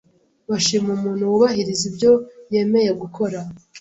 bashima 0.49 0.89
umuntu 0.97 1.29
wubahiriza 1.31 1.83
ibyo 1.89 2.11
yemeye 2.53 2.91
gukora 3.01 3.39